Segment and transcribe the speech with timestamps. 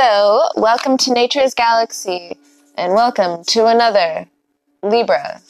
[0.00, 2.34] So, welcome to Nature's Galaxy,
[2.74, 4.24] and welcome to another
[4.82, 5.42] Libra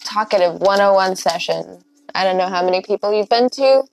[0.00, 1.82] Talkative 101 session.
[2.14, 3.84] I don't know how many people you've been to,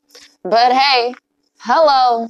[0.44, 1.14] but hey,
[1.60, 2.28] hello.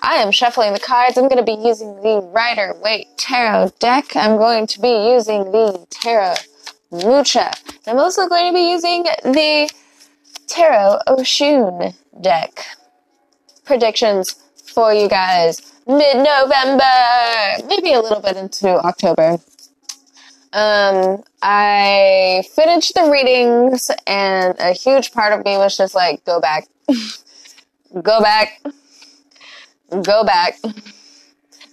[0.00, 1.18] I am shuffling the cards.
[1.18, 4.14] I'm going to be using the Rider Waite Tarot deck.
[4.14, 6.36] I'm going to be using the Tarot
[6.92, 7.52] Mucha.
[7.88, 9.68] I'm also going to be using the
[10.46, 12.64] Tarot Osho Zen deck.
[13.64, 19.38] Predictions for you guys mid November, maybe a little bit into October.
[20.52, 26.40] Um, I finished the readings, and a huge part of me was just like, go
[26.40, 26.68] back,
[28.02, 28.62] go back,
[30.02, 30.58] go back.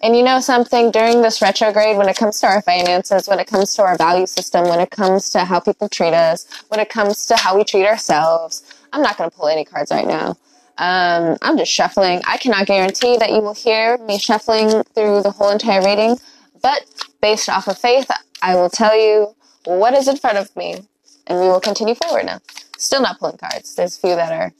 [0.03, 3.45] And you know something, during this retrograde, when it comes to our finances, when it
[3.45, 6.89] comes to our value system, when it comes to how people treat us, when it
[6.89, 10.37] comes to how we treat ourselves, I'm not going to pull any cards right now.
[10.81, 12.21] Um, I'm just shuffling.
[12.25, 16.17] I cannot guarantee that you will hear me shuffling through the whole entire reading,
[16.63, 16.85] but
[17.21, 18.09] based off of faith,
[18.41, 20.79] I will tell you what is in front of me,
[21.27, 22.39] and we will continue forward now.
[22.79, 23.75] Still not pulling cards.
[23.75, 24.53] There's a few that are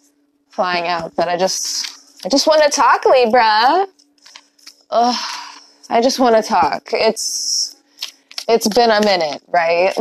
[0.51, 3.87] flying out, but I just, I just want to talk, Libra.
[4.91, 5.25] Ugh,
[5.89, 6.89] I just want to talk.
[6.93, 7.77] It's,
[8.47, 9.95] it's been a minute, right?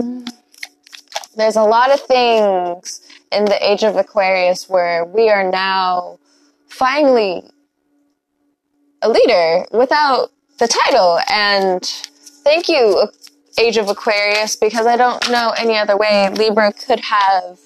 [1.34, 3.00] There's a lot of things
[3.32, 6.18] in the age of Aquarius where we are now
[6.68, 7.42] finally
[9.02, 11.18] a leader without the title.
[11.30, 13.08] And thank you,
[13.58, 17.58] Age of Aquarius, because I don't know any other way Libra could have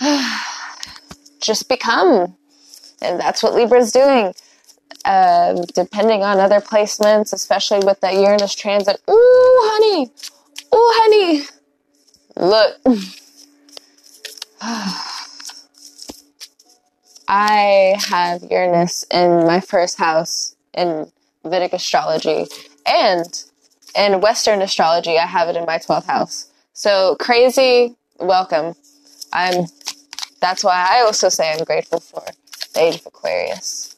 [1.40, 2.36] just become.
[3.02, 4.34] And that's what Libra's doing.
[5.04, 9.00] Um, depending on other placements, especially with that Uranus transit.
[9.08, 10.10] Ooh, honey!
[10.74, 11.42] Ooh, honey!
[12.36, 12.80] Look.
[17.28, 21.12] I have Uranus in my first house in
[21.44, 22.46] Vedic astrology
[22.84, 23.44] and
[23.96, 26.50] in Western astrology, I have it in my 12th house.
[26.72, 28.74] So crazy, welcome.
[29.32, 29.66] I'm,
[30.40, 32.24] that's why I also say I'm grateful for
[32.74, 33.94] the age of Aquarius.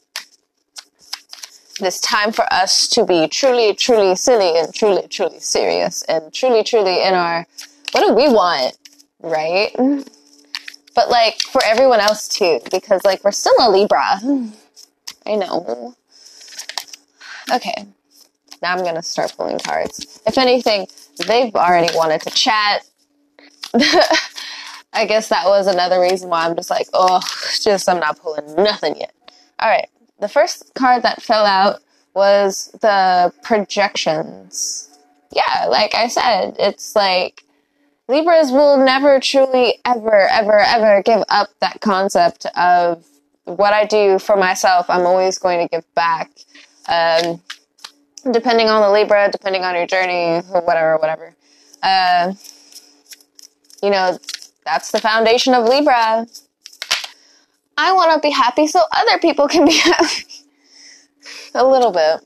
[1.80, 6.30] It is time for us to be truly, truly silly and truly, truly serious and
[6.30, 7.46] truly, truly in our,
[7.92, 8.76] what do we want,
[9.20, 9.74] right?
[10.98, 14.18] But like for everyone else too, because like we're still a Libra.
[15.26, 15.94] I know.
[17.52, 17.86] Okay.
[18.60, 20.20] Now I'm gonna start pulling cards.
[20.26, 20.88] If anything,
[21.24, 22.84] they've already wanted to chat.
[24.92, 27.20] I guess that was another reason why I'm just like, oh,
[27.62, 29.14] just I'm not pulling nothing yet.
[29.60, 29.88] All right.
[30.18, 31.78] The first card that fell out
[32.14, 34.98] was the projections.
[35.30, 37.44] Yeah, like I said, it's like
[38.08, 43.04] Libras will never truly, ever, ever, ever give up that concept of
[43.44, 44.88] what I do for myself.
[44.88, 46.30] I'm always going to give back.
[46.88, 47.42] Um,
[48.32, 51.36] depending on the Libra, depending on your journey, whatever, whatever.
[51.82, 52.32] Uh,
[53.82, 54.18] you know,
[54.64, 56.26] that's the foundation of Libra.
[57.76, 60.24] I want to be happy so other people can be happy.
[61.54, 62.20] A little bit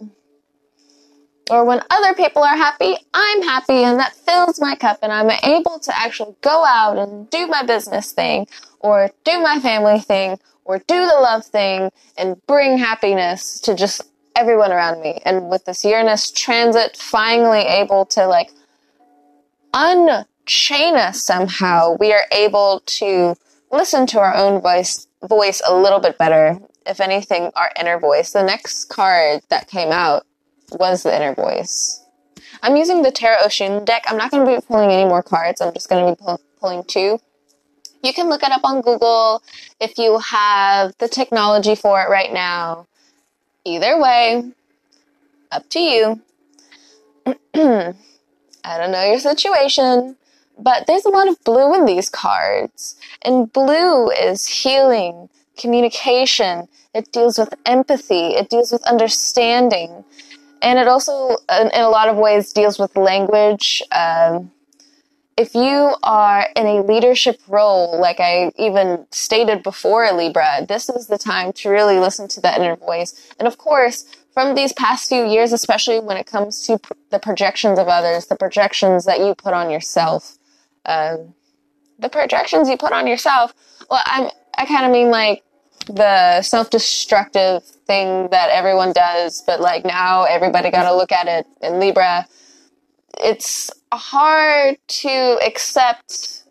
[1.50, 5.30] or when other people are happy, I'm happy and that fills my cup and I'm
[5.42, 8.46] able to actually go out and do my business thing
[8.80, 14.02] or do my family thing or do the love thing and bring happiness to just
[14.36, 15.20] everyone around me.
[15.24, 18.50] And with this Uranus transit finally able to like
[19.74, 23.34] unchain us somehow, we are able to
[23.70, 26.58] listen to our own voice voice a little bit better.
[26.84, 28.32] If anything, our inner voice.
[28.32, 30.26] The next card that came out
[30.78, 32.04] was the inner voice.
[32.62, 34.04] I'm using the Tarot Osho Zen deck.
[34.06, 35.60] I'm not going to be pulling any more cards.
[35.60, 37.18] I'm just going to be pull- pulling two.
[38.02, 39.42] You can look it up on Google
[39.80, 42.86] if you have the technology for it right now.
[43.64, 44.52] Either way,
[45.52, 46.20] up to you.
[48.64, 50.16] I don't know your situation,
[50.58, 52.96] but there's a lot of blue in these cards.
[53.22, 56.68] And blue is healing, communication.
[56.94, 58.34] It deals with empathy.
[58.34, 60.04] It deals with understanding
[60.62, 63.82] and it also, in, in, a lot of ways, deals with language.
[63.92, 64.52] Um,
[65.36, 71.08] if you are in a leadership role, like I even stated before Libra, this is
[71.08, 73.34] the time to really listen to that inner voice.
[73.38, 77.18] And of course, from these past few years, especially when it comes to pr- the
[77.18, 80.38] projections of others, the projections that you put on yourself,
[80.86, 81.34] um,
[81.98, 83.52] the projections you put on yourself.
[83.90, 85.42] Well, I'm, I kind of mean like
[85.86, 91.46] the self-destructive thing that everyone does, but like now everybody got to look at it
[91.60, 92.26] in Libra.
[93.18, 96.44] It's hard to accept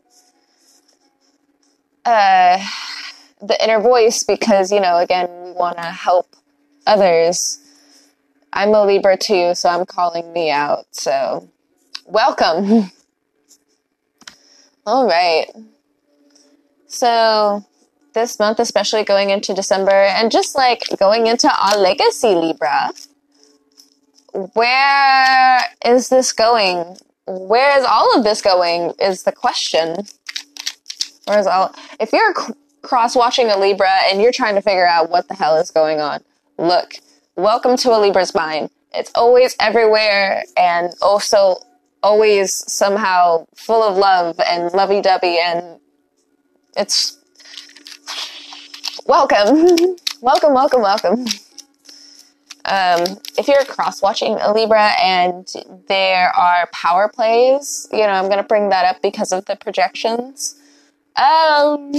[2.06, 2.64] uh,
[3.42, 6.36] the inner voice because, you know, again, we want to help
[6.86, 7.60] others.
[8.54, 10.86] I'm a Libra too, so I'm calling me out.
[10.92, 11.50] So,
[12.06, 12.92] welcome.
[14.86, 15.46] All right.
[16.88, 17.66] So,
[18.14, 22.92] this month, especially going into December, and just like going into our legacy, Libra,
[24.54, 26.98] where is this going?
[27.28, 28.94] Where is all of this going?
[29.00, 30.06] Is the question.
[31.26, 31.74] Where is all?
[32.00, 32.34] If you're
[32.82, 36.00] cross watching a Libra and you're trying to figure out what the hell is going
[36.00, 36.24] on,
[36.58, 36.96] look,
[37.36, 38.70] welcome to a Libra's mind.
[38.94, 41.58] It's always everywhere and also
[42.04, 45.80] always somehow full of love and lovey dovey and
[46.76, 47.18] it's
[49.06, 49.96] welcome.
[50.22, 51.26] welcome, welcome, welcome.
[52.66, 55.48] Um, if you're cross watching a Libra and
[55.88, 59.56] there are power plays, you know, I'm going to bring that up because of the
[59.56, 60.56] projections.
[61.16, 61.92] Um,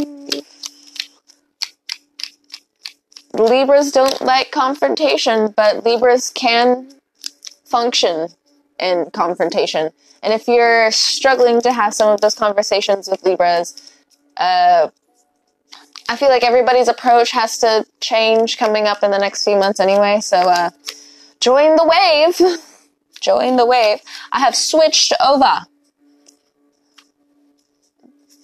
[3.35, 6.91] Libras don't like confrontation, but Libras can
[7.65, 8.29] function
[8.79, 9.91] in confrontation.
[10.23, 13.93] And if you're struggling to have some of those conversations with Libras,
[14.37, 14.89] uh,
[16.13, 19.81] I feel like everybody's approach has to change coming up in the next few months
[19.81, 20.21] anyway.
[20.21, 20.69] So, uh,
[21.41, 22.61] join the wave.
[23.23, 24.01] join the wave.
[24.31, 25.61] I have switched over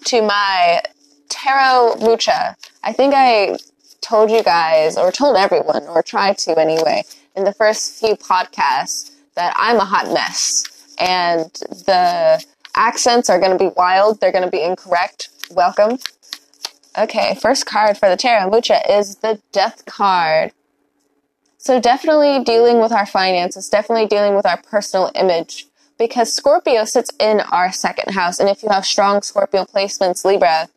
[0.07, 0.81] to my
[1.29, 2.57] tarot mucha.
[2.85, 3.59] I think I
[4.01, 7.03] told you guys, or told everyone, or tried to anyway,
[7.37, 10.65] in the first few podcasts that I'm a hot mess.
[10.99, 11.53] And
[11.85, 12.43] the
[12.75, 14.23] accents are going to be wild.
[14.23, 15.29] They're going to be incorrect.
[15.51, 15.99] Welcome.
[16.99, 20.51] Okay, first card for the Tarot Mucha is the Death card.
[21.57, 25.67] So definitely dealing with our finances, definitely dealing with our personal image.
[25.97, 30.69] Because Scorpio sits in our second house, and if you have strong Scorpio placements, Libra,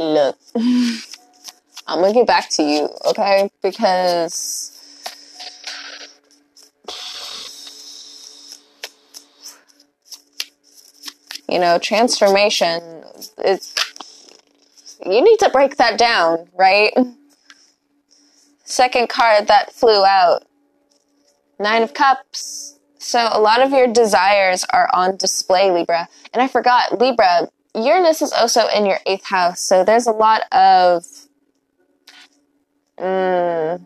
[0.00, 0.36] look.
[0.56, 3.50] I'm gonna get back to you, okay?
[3.62, 4.72] Because
[11.48, 13.04] you know, transformation
[13.44, 13.72] is
[15.04, 16.92] you need to break that down, right?
[18.64, 20.44] Second card that flew out.
[21.58, 22.78] Nine of Cups.
[22.98, 26.08] So a lot of your desires are on display, Libra.
[26.32, 29.60] And I forgot, Libra, Uranus is also in your eighth house.
[29.60, 31.04] So there's a lot of
[32.98, 33.84] Mm,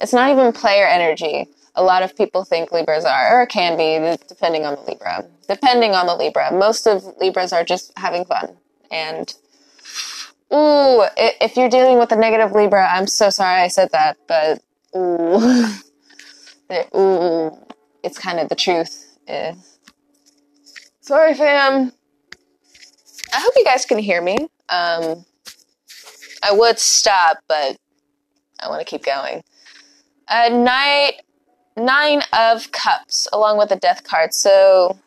[0.00, 1.48] it's not even player energy.
[1.74, 5.24] A lot of people think Libras are, or can be, depending on the Libra.
[5.48, 6.52] Depending on the Libra.
[6.52, 8.56] Most of Libras are just having fun.
[8.90, 9.34] And,
[10.52, 14.62] ooh, if you're dealing with a negative Libra, I'm so sorry I said that, but,
[14.96, 15.68] ooh,
[16.96, 17.58] ooh,
[18.02, 19.16] it's kind of the truth.
[19.26, 19.54] Eh.
[21.00, 21.92] Sorry, fam.
[23.32, 24.36] I hope you guys can hear me.
[24.68, 25.24] Um,
[26.42, 27.76] I would stop, but
[28.60, 29.42] I want to keep going.
[30.28, 31.22] A knight,
[31.76, 34.34] nine of cups, along with a death card.
[34.34, 34.98] So,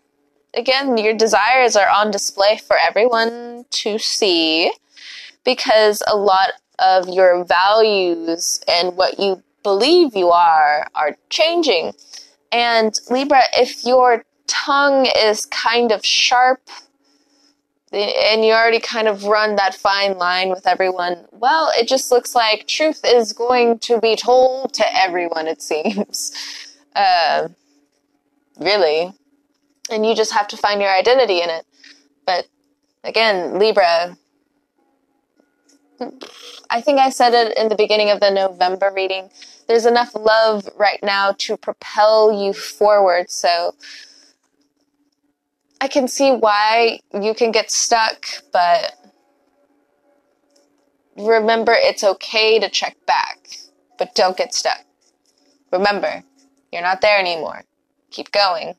[0.53, 4.71] again, your desires are on display for everyone to see
[5.45, 11.93] because a lot of your values and what you believe you are are changing.
[12.51, 16.61] And Libra, if your tongue is kind of sharp
[17.91, 22.35] and you already kind of run that fine line with everyone, well, it just looks
[22.35, 26.33] like truth is going to be told to everyone, it seems.
[26.95, 27.49] Uh,
[28.59, 29.13] really.
[29.89, 31.65] And you just have to find your identity in it.
[32.25, 32.47] But
[33.03, 34.17] again, Libra,
[36.69, 39.29] I think I said it in the beginning of the November reading.
[39.67, 43.29] There's enough love right now to propel you forward.
[43.31, 43.75] So,
[45.81, 48.93] I can see why you can get stuck, but
[51.17, 53.47] remember it's okay to check back,
[53.97, 54.83] but don't get stuck.
[55.71, 56.23] Remember,
[56.71, 57.63] you're not there anymore.
[58.11, 58.75] Keep going.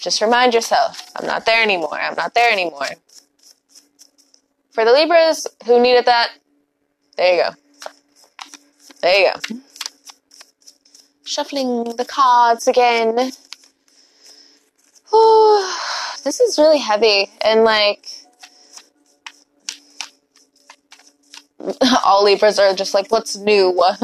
[0.00, 1.98] Just remind yourself, I'm not there anymore.
[1.98, 2.88] I'm not there anymore.
[4.76, 6.32] For the Libras who needed that,
[7.16, 7.90] there you go.
[9.00, 9.56] There you go.
[11.24, 13.32] Shuffling the cards again.
[15.14, 18.10] Oh, this is really heavy and like
[22.04, 23.82] all Libras are just like, what's new?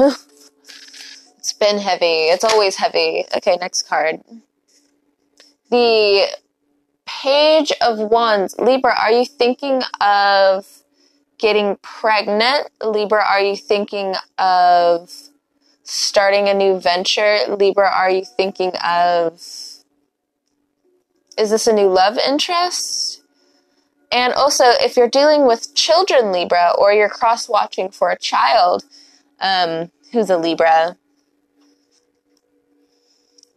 [1.37, 2.31] it's been heavy.
[2.31, 3.25] It's always heavy.
[3.37, 4.21] Okay, next card.
[5.69, 6.35] The
[7.23, 8.53] Page of Wands.
[8.59, 10.67] Libra, are you thinking of
[11.37, 12.67] getting pregnant?
[12.83, 15.09] Libra, are you thinking of
[15.83, 17.37] starting a new venture?
[17.47, 19.35] Libra, are you thinking of
[21.37, 23.21] is this a new love interest?
[24.11, 28.83] And also, if you're dealing with children Libra or you're cross watching for a child
[29.39, 30.97] um, who's a Libra,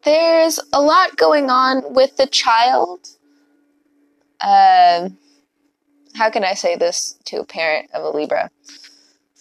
[0.05, 3.16] there's a lot going on with the child.
[4.41, 5.19] Um,
[6.15, 8.51] how can I say this to a parent of a Libra?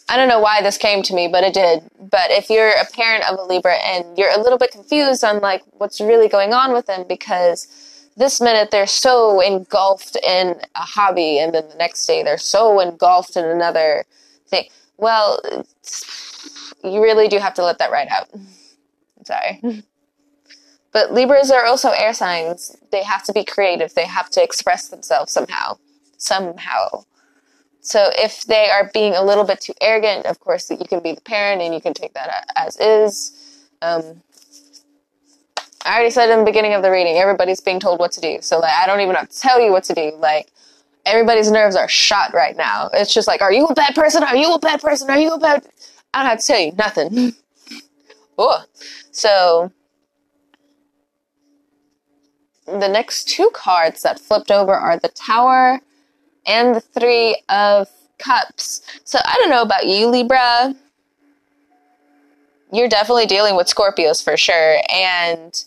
[0.08, 1.84] I don't know why this came to me, but it did.
[2.00, 5.40] But if you're a parent of a Libra and you're a little bit confused on
[5.40, 7.68] like what's really going on with them because
[8.16, 12.80] this minute they're so engulfed in a hobby and then the next day they're so
[12.80, 14.06] engulfed in another
[14.48, 14.66] thing.
[14.98, 15.40] Well,
[16.84, 18.30] you really do have to let that ride out.
[19.26, 19.84] Sorry.
[20.96, 22.74] But Libras are also air signs.
[22.94, 23.94] They have to be creative.
[23.94, 25.78] They have to express themselves somehow.
[26.16, 27.04] Somehow.
[27.82, 31.12] So if they are being a little bit too arrogant, of course, you can be
[31.12, 33.68] the parent and you can take that as is.
[33.82, 34.22] Um,
[35.84, 38.38] I already said in the beginning of the reading, everybody's being told what to do.
[38.40, 40.14] So like, I don't even have to tell you what to do.
[40.18, 40.48] Like,
[41.06, 42.90] everybody's nerves are shot right now.
[42.94, 44.24] It's just like, are you a bad person?
[44.24, 45.10] Are you a bad person?
[45.10, 45.68] Are you a bad?
[46.14, 47.34] I don't have to tell you nothing.
[48.38, 48.64] oh,
[49.12, 49.74] so
[52.66, 55.80] the next two cards that flipped over are the Tower
[56.46, 58.82] and the Three of Cups.
[59.04, 60.76] So I don't know about you, Libra.
[62.72, 64.78] You're definitely dealing with Scorpios for sure.
[64.92, 65.64] And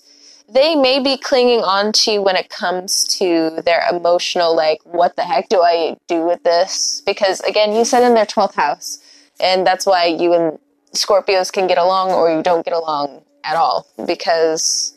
[0.49, 5.23] they may be clinging on to when it comes to their emotional, like, what the
[5.23, 7.03] heck do I do with this?
[7.05, 8.99] Because again, you said in their 12th house.
[9.41, 10.59] And that's why you and
[10.95, 13.87] Scorpios can get along or you don't get along at all.
[14.07, 14.95] Because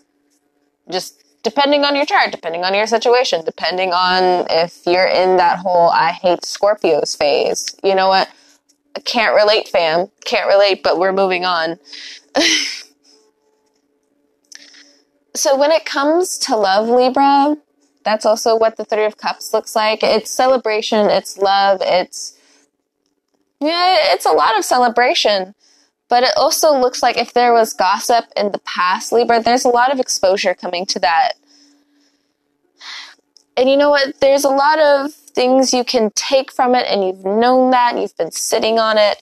[0.90, 5.60] just depending on your chart, depending on your situation, depending on if you're in that
[5.60, 7.76] whole I hate Scorpios phase.
[7.84, 8.30] You know what?
[8.96, 10.08] I can't relate, fam.
[10.26, 11.80] Can't relate, but we're moving on.
[15.36, 17.58] so when it comes to love, Libra,
[18.04, 20.04] that's also what the Three of Cups looks like.
[20.04, 22.38] It's celebration, it's love, it's
[23.60, 25.54] yeah, it's a lot of celebration.
[26.12, 29.70] But it also looks like if there was gossip in the past, Libra, there's a
[29.70, 31.36] lot of exposure coming to that.
[33.56, 34.20] And you know what?
[34.20, 38.18] There's a lot of things you can take from it, and you've known that, you've
[38.18, 39.22] been sitting on it.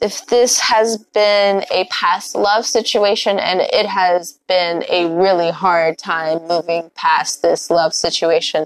[0.00, 5.98] If this has been a past love situation and it has been a really hard
[5.98, 8.64] time moving past this love situation,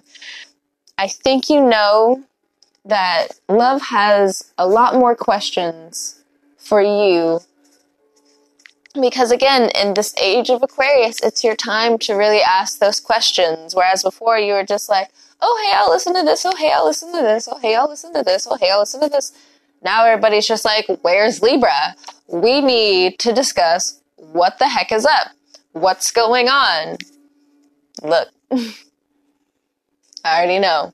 [0.96, 2.22] I think you know
[2.84, 6.15] that love has a lot more questions
[6.66, 7.40] for you.
[9.00, 13.74] Because again, in this age of Aquarius, it's your time to really ask those questions.
[13.74, 16.44] Whereas before you were just like, oh, hey, I'll listen to this.
[16.44, 17.48] Oh, hey, I'll listen to this.
[17.50, 18.46] Oh, hey, I'll listen to this.
[18.50, 19.32] Oh, hey, I'll listen to this.
[19.82, 21.94] Now everybody's just like, where's Libra?
[22.26, 25.28] We need to discuss what the heck is up?
[25.72, 26.96] What's going on?
[28.02, 30.92] Look, I already know.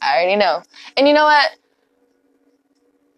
[0.00, 0.62] I already know.
[0.96, 1.50] And you know what?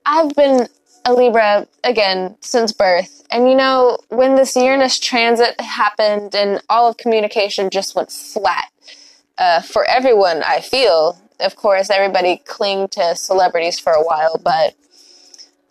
[0.05, 0.69] I've been
[1.07, 3.25] a Libra again since birth.
[3.31, 8.71] And you know, when this Uranus transit happened and all of communication just went flat
[9.39, 11.19] uh, for everyone, I feel.
[11.39, 14.75] Of course, everybody clinged to celebrities for a while, but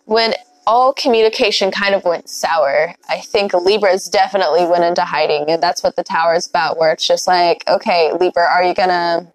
[0.04, 0.32] when
[0.66, 5.50] all communication kind of went sour, I think Libras definitely went into hiding.
[5.50, 8.74] And that's what the tower is about, where it's just like, okay, Libra, are you
[8.74, 9.32] gonna.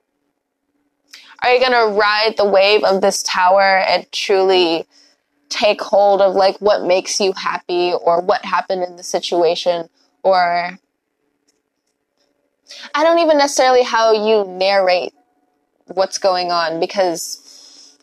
[1.43, 4.86] Are you gonna ride the wave of this tower and truly
[5.51, 9.89] take hold of like what makes you happy or what happened in the situation
[10.24, 10.79] or
[12.96, 15.13] I don't even necessarily how you narrate
[15.88, 17.98] what's going on because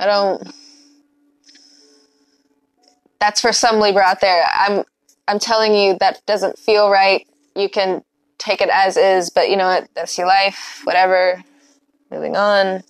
[0.00, 0.50] I don't
[3.20, 4.46] that's for some Libra out there.
[4.50, 4.84] I'm
[5.26, 7.28] I'm telling you that doesn't feel right.
[7.54, 8.02] You can
[8.38, 9.88] take it as is, but you know what?
[9.94, 10.80] That's your life.
[10.84, 11.42] Whatever.
[12.10, 12.82] Moving on.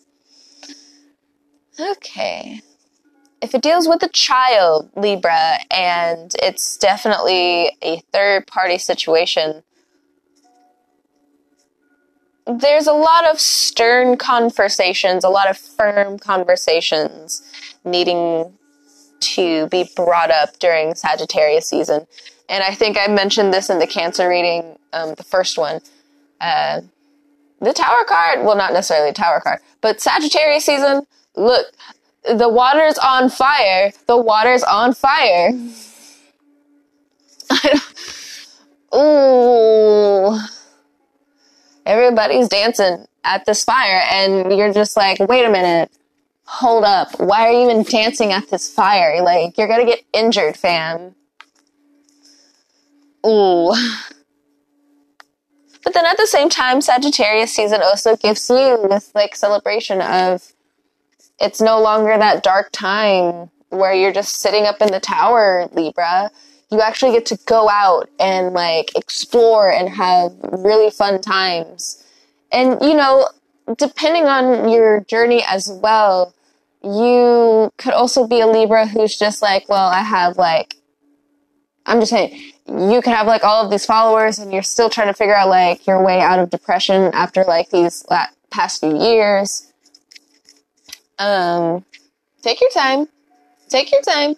[1.80, 2.62] Okay
[3.40, 9.62] if it deals with a child, Libra, and it's definitely a third party situation,
[12.46, 17.42] there's a lot of stern conversations, a lot of firm conversations
[17.84, 18.52] needing
[19.20, 22.06] to be brought up during Sagittarius season.
[22.48, 25.80] And I think I mentioned this in the Cancer reading, um, the first one.
[26.40, 26.80] Uh,
[27.60, 31.66] the Tower card, well, not necessarily Tower card, but Sagittarius season, look,
[32.36, 33.92] the water's on fire.
[34.06, 35.52] The water's on fire.
[38.94, 40.38] Ooh.
[41.86, 45.90] Everybody's dancing at this fire, and you're just like, wait a minute.
[46.44, 47.18] Hold up.
[47.20, 49.22] Why are you even dancing at this fire?
[49.22, 51.14] Like, you're gonna get injured, fam.
[53.26, 53.74] Ooh.
[55.84, 60.52] But then at the same time, Sagittarius season also gives you this like celebration of
[61.40, 66.30] it's no longer that dark time where you're just sitting up in the tower, Libra.
[66.70, 72.04] you actually get to go out and like explore and have really fun times.
[72.50, 73.28] And you know,
[73.76, 76.34] depending on your journey as well,
[76.82, 80.76] you could also be a Libra who's just like, well, I have like,
[81.86, 85.08] I'm just saying, you could have like all of these followers and you're still trying
[85.08, 88.04] to figure out like your way out of depression after like these
[88.50, 89.67] past few years.
[91.18, 91.84] Um,
[92.42, 93.08] take your time.
[93.68, 94.36] Take your time.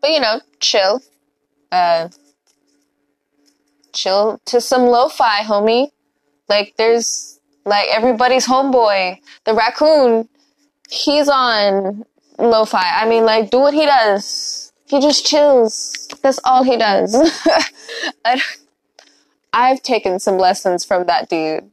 [0.00, 1.00] But you know, chill.
[1.70, 2.08] Uh,
[3.92, 5.88] chill to some lo-fi, homie.
[6.48, 10.28] Like there's like everybody's homeboy, the raccoon.
[10.90, 12.04] He's on
[12.38, 13.00] lo-fi.
[13.00, 14.72] I mean, like do what he does.
[14.86, 16.08] He just chills.
[16.22, 17.16] That's all he does.
[19.54, 21.70] I've taken some lessons from that dude,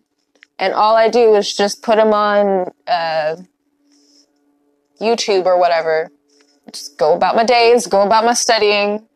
[0.57, 3.37] and all I do is just put him on uh,
[4.99, 6.09] YouTube or whatever.
[6.71, 9.07] Just go about my days, go about my studying.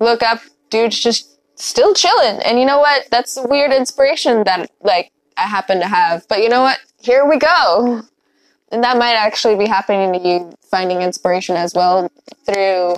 [0.00, 0.40] Look up,
[0.70, 2.40] dude's just still chilling.
[2.42, 3.08] And you know what?
[3.10, 6.26] That's a weird inspiration that like I happen to have.
[6.28, 6.78] But you know what?
[7.00, 8.02] Here we go.
[8.72, 12.10] And that might actually be happening to you, finding inspiration as well
[12.44, 12.96] through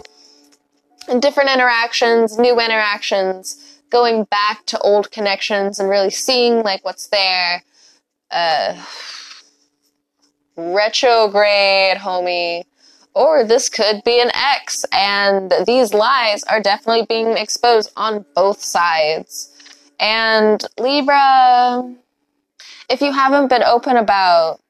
[1.21, 7.63] different interactions, new interactions, going back to old connections and really seeing like what's there.
[8.31, 8.83] Uh,
[10.59, 12.65] retrograde, homie.
[13.15, 18.63] Or this could be an X, and these lies are definitely being exposed on both
[18.63, 19.51] sides.
[19.99, 21.95] And Libra,
[22.91, 24.61] if you haven't been open about,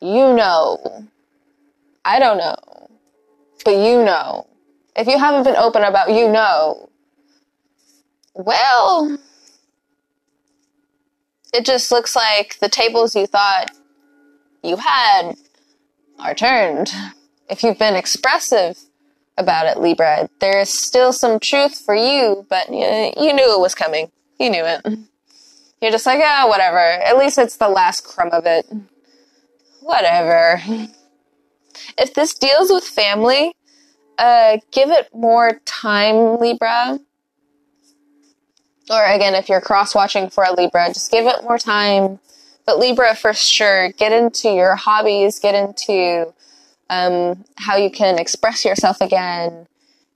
[0.00, 1.06] you know,
[2.04, 2.56] I don't know,
[3.64, 4.46] but you know.
[4.94, 6.88] If you haven't been open about, you know,
[8.34, 9.18] well,
[11.52, 13.70] it just looks like the tables you thought
[14.62, 15.34] you had
[16.18, 16.92] are turned.
[17.48, 18.78] If you've been expressive
[19.36, 23.74] about it, Libra, there is still some truth for you, but you, knew it was
[23.74, 24.10] coming.
[24.38, 24.86] You knew it.
[25.80, 26.78] You're just like, ah, oh, whatever.
[26.78, 28.66] At least it's the last crumb of it.
[29.80, 30.62] Whatever.
[31.98, 33.54] If this deals with family,
[34.18, 37.00] uh, give it more time, Libra.
[38.90, 42.20] Or again, if you're cross watching for a Libra, just give it more time
[42.66, 46.32] but Libra, for sure, get into your hobbies, get into
[46.90, 49.66] um, how you can express yourself again,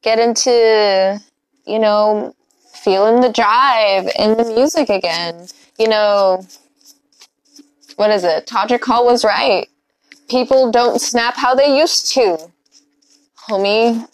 [0.03, 1.21] get into,
[1.67, 2.35] you know,
[2.73, 5.47] feeling the drive in the music again.
[5.79, 6.47] You know,
[7.97, 8.47] what is it?
[8.47, 9.69] Todrick Hall was right.
[10.29, 12.39] People don't snap how they used to.
[13.49, 14.07] Homie,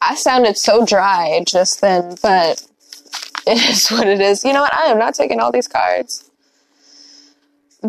[0.00, 2.64] I sounded so dry just then, but
[3.46, 4.44] it is what it is.
[4.44, 4.74] You know what?
[4.74, 6.25] I am not taking all these cards.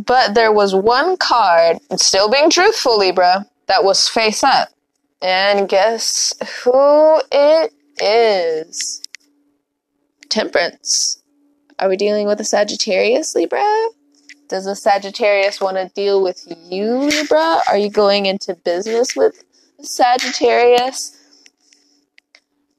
[0.06, 4.70] But there was one card, still being truthful, Libra, that was face up.
[5.22, 6.34] And guess
[6.64, 9.02] who it is?
[10.30, 11.22] Temperance.
[11.80, 13.64] Are we dealing with a Sagittarius, Libra?
[14.50, 17.62] Does a Sagittarius want to deal with you, Libra?
[17.68, 19.44] Are you going into business with
[19.82, 21.14] Sagittarius?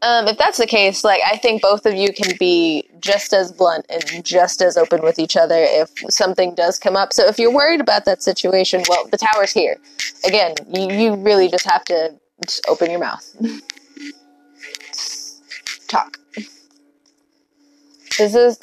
[0.01, 3.53] Um, if that's the case, like I think both of you can be just as
[3.53, 7.13] blunt and just as open with each other if something does come up.
[7.13, 9.77] So if you're worried about that situation, well, the tower's here.
[10.25, 12.15] Again, you, you really just have to
[12.47, 13.25] just open your mouth.
[15.89, 16.19] Talk.
[18.21, 18.59] Is this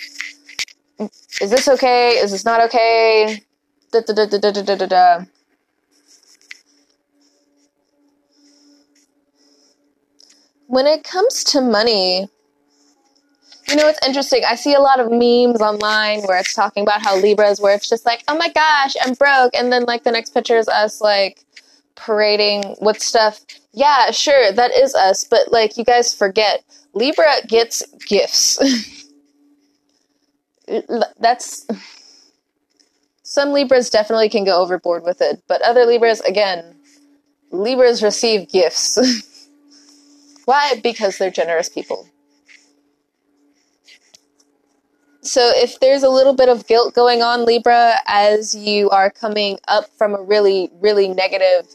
[1.42, 2.12] is this okay?
[2.12, 3.42] Is this not okay?
[3.92, 5.26] Da, da, da, da, da, da, da, da.
[10.68, 12.28] when it comes to money,
[13.68, 14.44] you know, it's interesting.
[14.48, 17.90] I see a lot of memes online where it's talking about how Libras, where it's
[17.90, 19.56] just like, oh my gosh, I'm broke.
[19.56, 21.44] And then, like, the next picture is us, like,
[21.96, 23.42] parading with stuff.
[23.74, 25.24] Yeah, sure, that is us.
[25.24, 28.60] But, like, you guys forget Libra gets gifts.
[31.20, 31.68] That's.
[33.24, 35.42] Some Libras definitely can go overboard with it.
[35.48, 36.76] But other Libras, again,
[37.52, 39.00] Libras receive gifts.
[40.46, 40.80] Why?
[40.84, 42.08] Because they're generous people.
[45.26, 49.58] So if there's a little bit of guilt going on, Libra, as you are coming
[49.68, 51.66] up from a really, really negative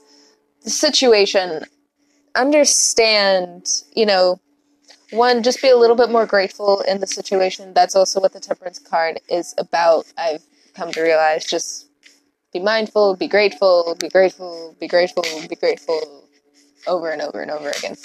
[0.60, 1.64] situation,
[2.36, 4.40] understand, you know,
[5.10, 7.74] one, just be a little bit more grateful in the situation.
[7.74, 10.06] That's also what the temperance card is about.
[10.16, 11.88] I've come to realize just
[12.52, 16.28] be mindful, be grateful, be grateful, be grateful, be grateful
[16.86, 17.96] over and over and over again.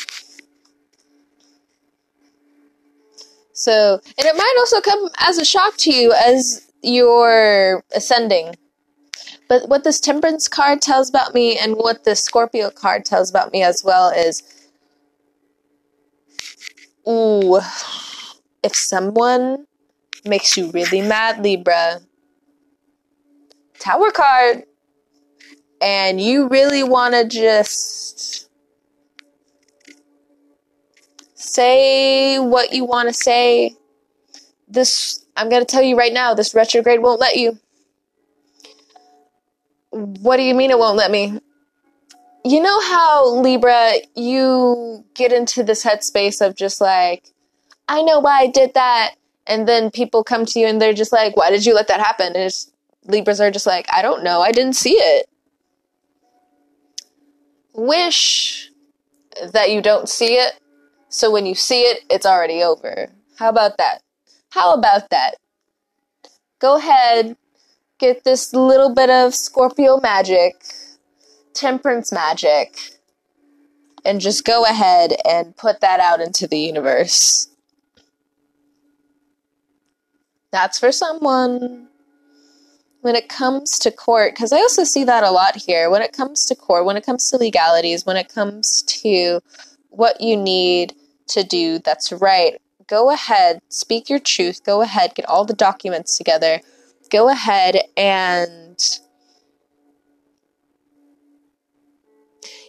[3.55, 8.55] So, and it might also come as a shock to you as you're ascending.
[9.47, 13.53] But what this Temperance card tells about me and what the Scorpio card tells about
[13.53, 14.43] me as well is
[17.07, 17.59] Ooh,
[18.61, 19.65] if someone
[20.25, 22.01] makes you really mad, Libra,
[23.79, 24.63] Tower card,
[25.79, 28.44] and you really want to just
[31.55, 33.75] say what you want to say,
[34.67, 37.57] this, I'm going to tell you right now, this retrograde won't let you.
[39.91, 41.39] What do you mean it won't let me?
[42.43, 47.31] You know how, Libra, you get into this headspace of just like,
[47.87, 49.15] I know why I did that.
[49.47, 51.99] And then people come to you and they're just like, why did you let that
[51.99, 52.27] happen?
[52.27, 52.71] And it's,
[53.05, 54.41] Libras are just like, I don't know.
[54.41, 55.29] I didn't see it.
[57.73, 58.71] Wish
[59.53, 60.59] that you don't see it.
[61.15, 63.07] So when you see it, it's already over.
[63.37, 64.01] How about that?
[64.49, 65.35] How about that?
[66.59, 67.37] Go ahead,
[67.99, 70.65] get this little bit of Scorpio magic,
[71.53, 72.97] temperance magic,
[74.03, 77.47] and just go ahead and put that out into the universe.
[80.51, 81.87] That's for someone.
[82.99, 86.11] When it comes to court, because I also see that a lot here, when it
[86.11, 89.39] comes to court, when it comes to legalities, when it comes to
[89.91, 90.93] what you need
[91.27, 96.17] to do that's right, go ahead, speak your truth, go ahead, get all the documents
[96.17, 96.61] together,
[97.09, 98.77] go ahead and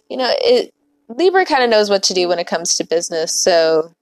[0.09, 0.73] you know, it
[1.09, 3.33] Libra kind of knows what to do when it comes to business.
[3.33, 3.93] So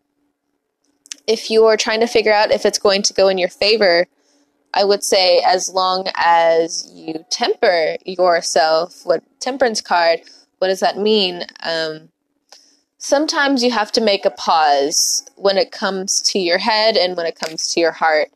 [1.27, 4.07] if you're trying to figure out if it's going to go in your favor,
[4.73, 10.21] I would say as long as you temper yourself, what temperance card,
[10.57, 11.43] what does that mean?
[11.63, 12.09] Um,
[13.05, 17.27] sometimes you have to make a pause when it comes to your head and when
[17.27, 18.29] it comes to your heart.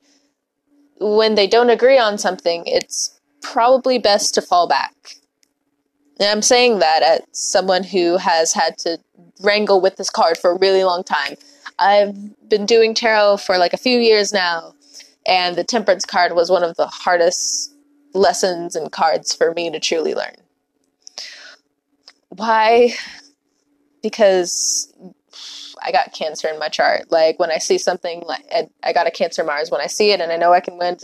[1.00, 4.94] When they don't agree on something, it's probably best to fall back.
[6.20, 9.00] And I'm saying that as someone who has had to
[9.42, 11.34] wrangle with this card for a really long time.
[11.80, 12.16] I've
[12.48, 14.76] been doing tarot for like a few years now,
[15.26, 17.74] and the temperance card was one of the hardest
[18.14, 20.36] lessons and cards for me to truly learn.
[22.30, 22.94] Why?
[24.02, 24.94] Because
[25.82, 27.12] I got cancer in my chart.
[27.12, 28.46] Like when I see something like
[28.84, 30.98] I got a cancer Mars, when I see it and I know I can win,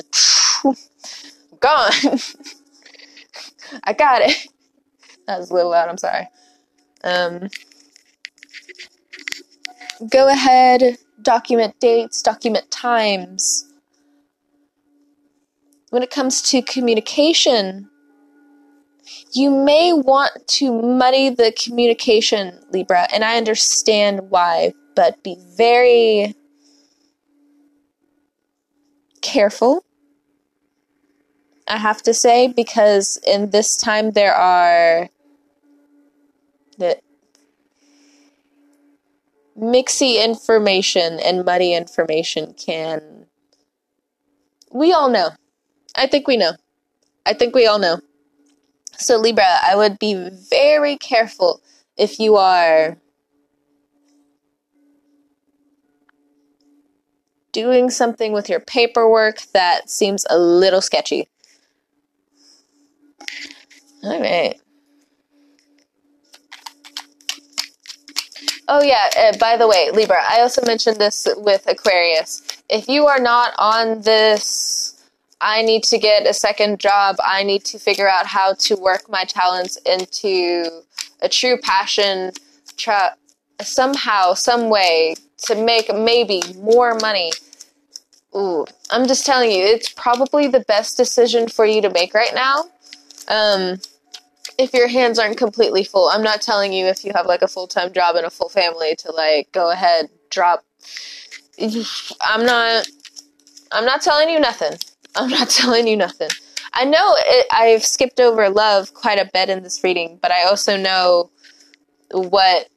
[1.60, 1.92] gone.
[3.84, 4.48] I got it.
[5.28, 5.90] That was a little loud.
[5.90, 6.28] I'm sorry.
[7.04, 7.50] Um,
[10.12, 13.66] go ahead, document dates, document times.
[15.90, 17.90] When it comes to communication,
[19.34, 26.36] you may want to muddy the communication, Libra, and I understand why, but be very
[29.22, 29.84] careful.
[31.68, 35.10] I have to say, because in this time there are
[36.78, 37.00] the
[39.58, 43.26] mixy information and muddy information can.
[44.72, 45.30] We all know.
[45.96, 46.52] I think we know.
[47.26, 48.00] I think we all know.
[48.98, 51.62] So, Libra, I would be very careful
[51.98, 52.98] if you are
[57.52, 61.30] doing something with your paperwork that seems a little sketchy.
[64.04, 64.60] All right.
[68.68, 69.10] Oh yeah.
[69.18, 72.42] Uh, by the way, Libra, I also mentioned this with Aquarius.
[72.70, 74.95] If you are not on this,
[75.46, 77.18] I need to get a second job.
[77.24, 80.82] I need to figure out how to work my talents into
[81.22, 82.32] a true passion.
[82.78, 83.12] Try
[83.62, 85.14] somehow, some way
[85.46, 87.32] to make maybe more money.
[88.36, 92.34] Ooh, I'm just telling you, it's probably the best decision for you to make right
[92.34, 92.64] now.
[93.28, 93.80] Um,
[94.58, 96.10] if your hands aren't completely full.
[96.10, 98.50] I'm not telling you if you have like a full time job and a full
[98.50, 100.66] family to like go ahead drop.
[101.62, 102.88] I'm not.
[103.72, 104.80] I'm not telling you nothing.
[105.16, 106.30] I'm not telling you nothing.
[106.74, 110.44] I know it, I've skipped over love quite a bit in this reading, but I
[110.44, 111.32] also know
[112.12, 112.68] what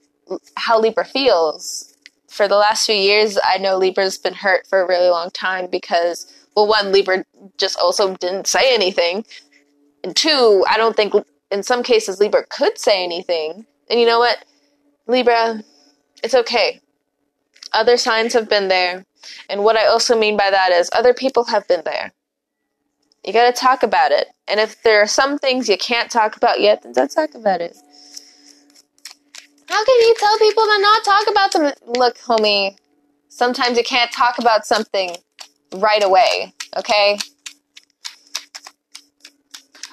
[0.57, 1.95] how Libra feels.
[2.29, 5.67] For the last few years, I know Libra's been hurt for a really long time
[5.67, 7.25] because, well, one, Libra
[7.57, 9.25] just also didn't say anything,
[10.05, 11.15] and two, I don't think
[11.51, 13.67] in some cases Libra could say anything.
[13.91, 14.45] And you know what?
[15.07, 15.63] Libra,
[16.23, 16.81] it's okay.
[17.73, 19.05] Other signs have been there.
[19.49, 22.13] And what I also mean by that is other people have been there.
[23.29, 24.29] You gotta talk about it.
[24.49, 27.61] And if there are some things you can't talk about yet, then don't talk about
[27.61, 27.77] it.
[29.69, 31.73] How can you tell people to not talk about them?
[31.99, 32.79] Look, homie,
[33.29, 35.15] sometimes you can't talk about something
[35.75, 37.19] right away, okay?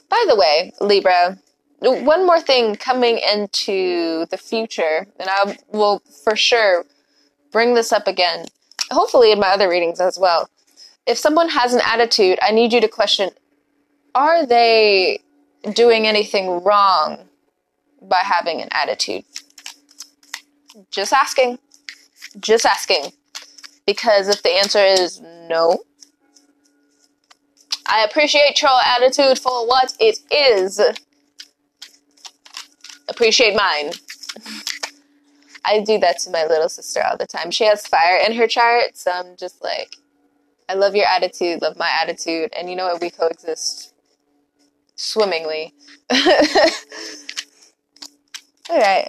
[0.07, 1.37] By the way, Libra,
[1.79, 6.85] one more thing coming into the future, and I will for sure
[7.51, 8.45] bring this up again,
[8.91, 10.49] hopefully in my other readings as well.
[11.07, 13.29] If someone has an attitude, I need you to question
[14.15, 15.19] are they
[15.73, 17.27] doing anything wrong
[18.01, 19.25] by having an attitude?
[20.89, 21.59] Just asking.
[22.39, 23.11] Just asking.
[23.85, 25.79] Because if the answer is no,
[27.87, 30.81] I appreciate your attitude for what it is.
[33.07, 33.91] Appreciate mine.
[35.65, 37.51] I do that to my little sister all the time.
[37.51, 39.97] She has fire in her chart, so I'm just like,
[40.67, 43.01] I love your attitude, love my attitude, and you know what?
[43.01, 43.93] We coexist
[44.95, 45.73] swimmingly.
[46.11, 46.19] all
[48.69, 49.07] right.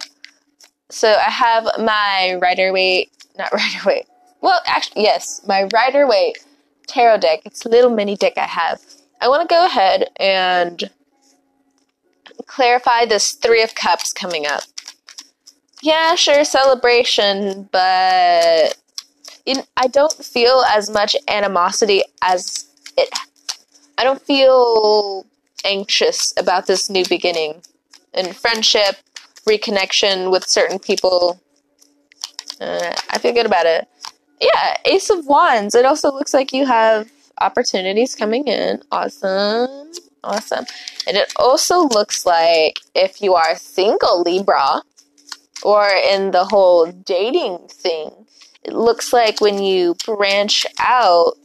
[0.89, 4.07] So I have my Rider Waite, not Rider Waite.
[4.41, 6.37] Well, actually, yes, my Rider Waite
[6.87, 7.41] tarot deck.
[7.45, 8.81] It's a little mini deck I have.
[9.19, 10.89] I want to go ahead and
[12.45, 14.63] clarify this Three of Cups coming up.
[15.81, 18.77] Yeah, sure, celebration, but
[19.47, 23.09] in, I don't feel as much animosity as it.
[23.97, 25.25] I don't feel
[25.65, 27.63] anxious about this new beginning
[28.13, 28.97] in friendship,
[29.47, 31.39] reconnection with certain people.
[32.61, 33.87] Uh, I feel good about it.
[34.39, 35.73] Yeah, Ace of Wands.
[35.73, 38.83] It also looks like you have opportunities coming in.
[38.91, 39.91] Awesome.
[40.23, 40.65] Awesome.
[41.07, 44.81] And it also looks like if you are single Libra
[45.63, 48.16] or in the whole dating thing,
[48.67, 51.35] it looks like when you branch out,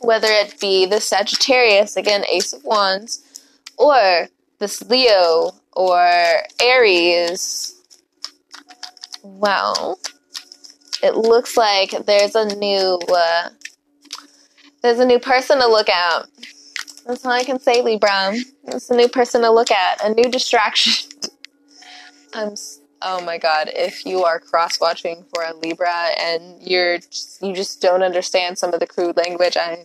[0.00, 3.42] whether it be the Sagittarius, again, Ace of Wands,
[3.76, 7.74] or this Leo or Aries,
[9.22, 9.98] well,
[11.02, 13.50] it looks like there's a new uh,
[14.82, 16.26] there's a new person to look at.
[17.06, 18.34] That's all I can say, Libra.
[18.64, 21.10] It's a new person to look at, a new distraction.
[22.34, 22.54] I'm.
[23.02, 23.70] Oh my god!
[23.74, 28.58] If you are cross watching for a Libra and you're just, you just don't understand
[28.58, 29.84] some of the crude language, I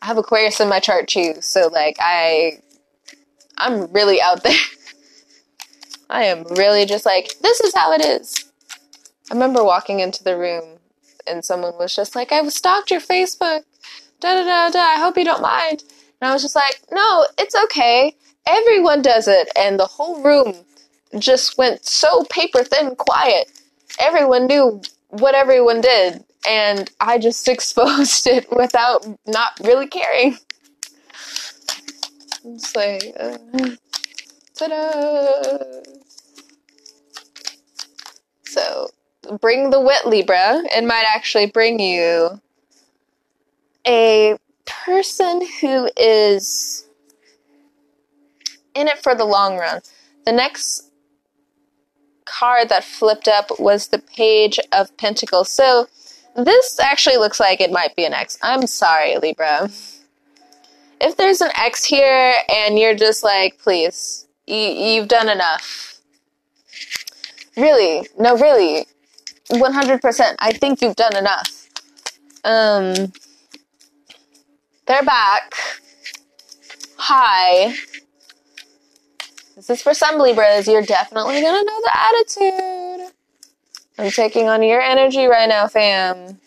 [0.00, 2.60] I have Aquarius in my chart too, so like I
[3.58, 4.56] I'm really out there.
[6.10, 8.50] I am really just like this is how it is.
[9.30, 10.78] I remember walking into the room
[11.26, 13.62] and someone was just like, I've stalked your Facebook.
[14.20, 14.78] Da da da da.
[14.78, 15.82] I hope you don't mind.
[16.20, 18.14] And I was just like, no, it's okay.
[18.46, 19.48] Everyone does it.
[19.56, 20.54] And the whole room
[21.18, 23.50] just went so paper thin quiet.
[24.00, 26.24] Everyone knew what everyone did.
[26.48, 30.38] And I just exposed it without not really caring.
[32.44, 33.38] It's like, uh,
[34.54, 35.58] ta da!
[38.44, 38.90] So,
[39.40, 42.40] bring the wit Libra, it might actually bring you
[43.86, 46.86] a person who is
[48.74, 49.80] in it for the long run.
[50.26, 50.83] The next
[52.24, 55.48] card that flipped up was the Page of Pentacles.
[55.48, 55.88] So
[56.36, 58.38] this actually looks like it might be an X.
[58.42, 59.70] I'm sorry, Libra.
[61.00, 66.00] If there's an X here and you're just like, please, you, you've done enough.
[67.56, 68.86] Really, no, really,
[69.50, 70.34] 100%.
[70.38, 71.68] I think you've done enough.
[72.44, 73.12] Um,
[74.86, 75.54] they're back.
[76.96, 77.74] Hi.
[79.66, 80.68] This is for some Libras.
[80.68, 83.14] You're definitely gonna know the attitude.
[83.98, 86.38] I'm taking on your energy right now, fam.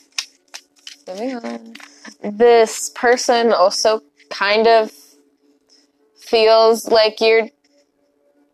[1.08, 1.74] Moving on.
[2.22, 4.92] This person also kind of
[6.20, 7.50] feels like you're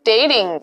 [0.06, 0.62] dating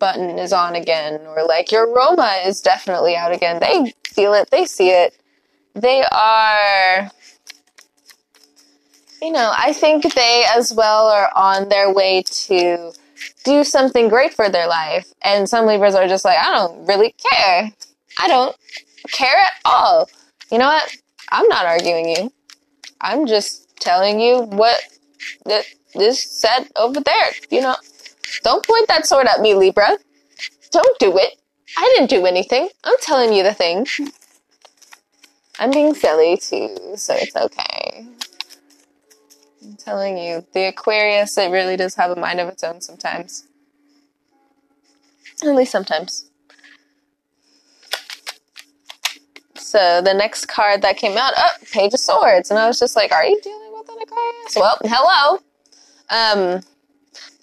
[0.00, 3.60] button is on again, or like your Roma is definitely out again.
[3.60, 5.16] They feel it, they see it.
[5.74, 7.12] They are,
[9.22, 12.92] you know, I think they as well are on their way to
[13.44, 15.12] do something great for their life.
[15.22, 17.70] And some Libras are just like, I don't really care.
[18.18, 18.56] I don't
[19.12, 20.08] care at all.
[20.50, 20.96] You know what?
[21.30, 22.32] I'm not arguing you.
[23.00, 24.80] I'm just telling you what
[25.46, 27.30] that this said over there.
[27.50, 27.76] You know,
[28.42, 29.96] don't point that sword at me, Libra.
[30.70, 31.40] Don't do it.
[31.76, 32.68] I didn't do anything.
[32.84, 33.86] I'm telling you the thing.
[35.58, 38.06] I'm being silly too, so it's okay.
[39.62, 43.46] I'm telling you, the Aquarius, it really does have a mind of its own sometimes.
[45.42, 46.30] At least sometimes.
[49.54, 52.96] So the next card that came out, oh, Page of Swords, and I was just
[52.96, 55.38] like, "Are you dealing with an Aquarius?" Well, hello.
[56.10, 56.62] Um,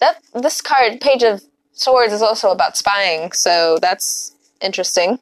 [0.00, 5.20] that this card, Page of Swords, is also about spying, so that's interesting.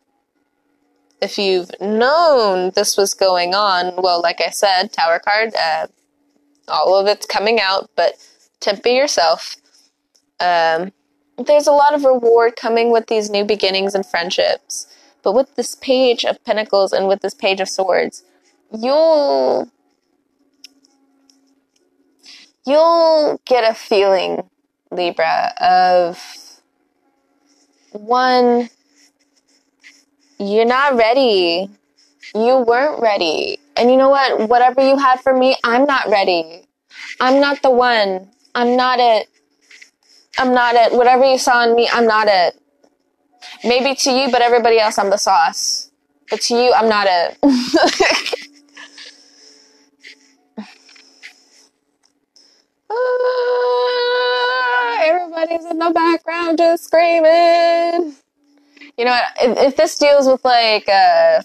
[1.23, 5.87] If you've known this was going on, well, like I said, Tower card, uh,
[6.69, 8.15] all of it's coming out, but
[8.61, 9.57] temper yourself.
[10.41, 10.93] Um,
[11.39, 14.87] there's a lot of reward coming with these new beginnings and friendships.
[15.23, 18.23] But with this page of pentacles and with this page of swords,
[18.73, 19.69] you'll
[22.65, 24.49] you'll get a feeling,
[24.91, 26.23] Libra, of
[27.93, 28.71] one
[30.39, 31.71] you're not ready.
[32.35, 33.59] You weren't ready.
[33.77, 34.49] And you know what?
[34.49, 36.63] Whatever you had for me, I'm not ready.
[37.21, 38.31] I'm not the one.
[38.55, 39.29] I'm not it.
[40.39, 40.93] I'm not it.
[40.93, 42.59] Whatever you saw in me, I'm not it.
[43.65, 45.91] Maybe to you, but everybody else, I'm the sauce.
[46.31, 47.39] But to you, I'm not it.
[52.89, 58.15] Ah, everybody's in the background just screaming.
[58.97, 59.25] You know what?
[59.41, 61.43] If, if this deals with like, uh,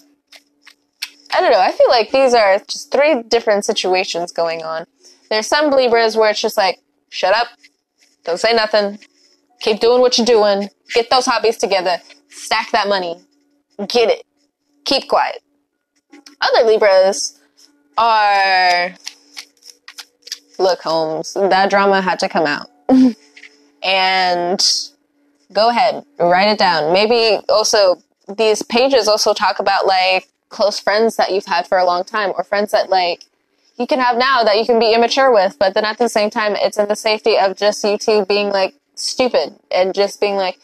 [1.32, 1.60] I don't know.
[1.60, 4.86] I feel like these are just three different situations going on.
[5.30, 7.48] There's some Libras where it's just like, shut up,
[8.24, 8.98] don't say nothing,
[9.60, 13.16] keep doing what you're doing, get those hobbies together, stack that money,
[13.88, 14.26] get it,
[14.84, 15.42] keep quiet.
[16.40, 17.40] Other Libras
[17.96, 18.94] are,
[20.58, 22.68] look, Holmes, that drama had to come out.
[23.82, 24.60] and
[25.52, 26.92] go ahead, write it down.
[26.92, 28.02] Maybe also
[28.36, 32.32] these pages also talk about like close friends that you've had for a long time
[32.36, 33.24] or friends that like
[33.78, 36.30] you can have now that you can be immature with, but then at the same
[36.30, 40.36] time, it's in the safety of just you two being like stupid and just being
[40.36, 40.58] like,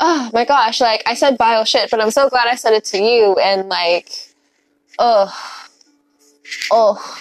[0.00, 2.84] oh my gosh, like I said bio shit, but I'm so glad I said it
[2.86, 3.36] to you.
[3.36, 4.10] And like,
[4.98, 5.32] oh,
[6.70, 7.18] oh,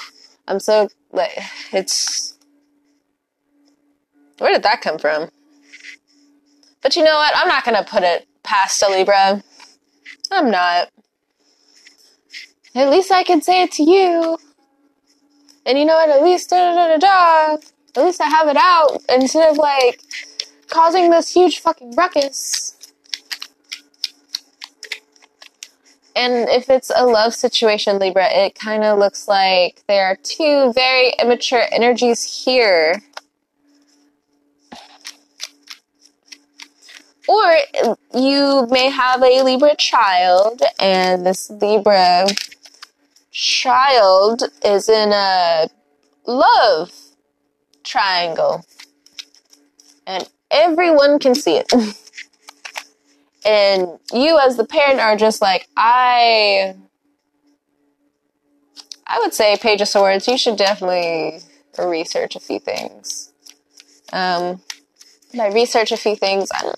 [0.47, 1.37] I'm so like,
[1.71, 2.37] it's,
[4.39, 5.29] where did that come from?
[6.81, 7.33] But you know what?
[7.35, 9.43] I'm not gonna put it past a Libra.
[10.31, 10.89] I'm not.
[12.75, 14.37] At least I can say it to you.
[15.65, 16.09] And you know what?
[16.09, 17.57] At least da da da da.
[17.95, 20.01] At least I have it out instead of like
[20.69, 22.75] causing this huge fucking ruckus.
[26.15, 30.73] And if it's a love situation, Libra, it kind of looks like there are two
[30.73, 33.01] very immature energies here.
[37.27, 37.57] Or
[38.13, 42.25] you may have a Libra child, and this Libra
[43.31, 45.67] child is in a
[46.25, 46.91] love
[47.83, 48.65] triangle.
[50.05, 51.71] And everyone can see it.
[53.45, 56.75] and you as the parent are just like, I
[59.05, 61.39] I would say Page of Swords, you should definitely
[61.79, 63.33] research a few things.
[64.13, 64.61] Um,
[65.35, 66.73] by research a few things, I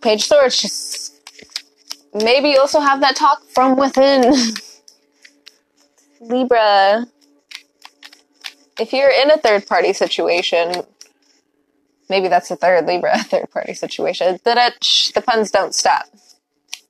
[0.00, 1.05] Page Swords, just
[2.22, 4.34] maybe also have that talk from within.
[6.20, 7.06] Libra,
[8.80, 10.72] if you're in a third party situation,
[12.08, 14.74] maybe that's a third Libra third party situation, that
[15.14, 16.06] the puns don't stop.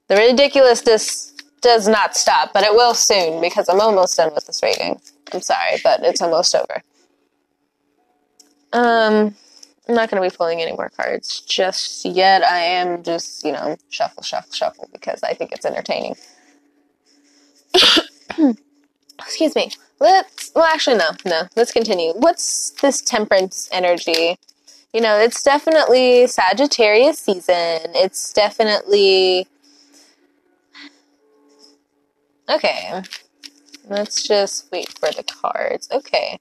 [0.08, 4.62] The ridiculousness does not stop, but it will soon because I'm almost done with this
[4.62, 5.00] reading.
[5.32, 6.82] I'm sorry, but it's almost over.
[8.72, 9.34] Um,
[9.88, 12.42] I'm not going to be pulling any more cards just yet.
[12.42, 16.16] I am just, you know, shuffle, shuffle, shuffle because I think it's entertaining.
[19.20, 19.70] Excuse me.
[20.00, 21.42] Let's, well, actually, no, no.
[21.54, 22.12] Let's continue.
[22.14, 24.38] What's this temperance energy?
[24.92, 27.92] You know, it's definitely Sagittarius season.
[27.94, 29.46] It's definitely.
[32.48, 33.02] Okay.
[33.88, 35.88] Let's just wait for the cards.
[35.92, 36.38] Okay.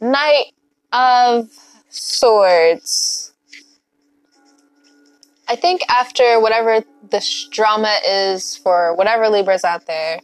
[0.00, 0.52] Knight
[0.92, 1.50] of
[1.94, 3.32] Swords.
[5.46, 10.20] I think after whatever this drama is for whatever Libras out there,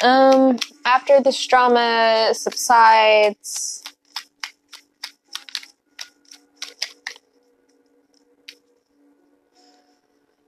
[0.00, 3.82] um, after this drama subsides,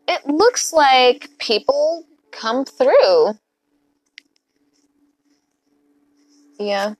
[0.06, 3.32] it looks like people come through.
[6.60, 6.94] Yeah.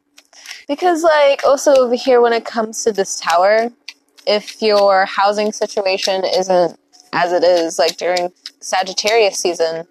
[0.70, 3.70] Because, like, also over here, when it comes to this tower,
[4.24, 6.78] if your housing situation isn't
[7.12, 9.88] as it is, like during Sagittarius season,